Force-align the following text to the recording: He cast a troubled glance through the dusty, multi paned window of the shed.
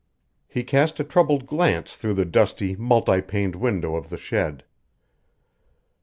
He 0.47 0.63
cast 0.63 0.99
a 0.99 1.03
troubled 1.03 1.45
glance 1.45 1.95
through 1.95 2.15
the 2.15 2.25
dusty, 2.25 2.75
multi 2.75 3.21
paned 3.21 3.53
window 3.55 3.95
of 3.95 4.09
the 4.09 4.17
shed. 4.17 4.63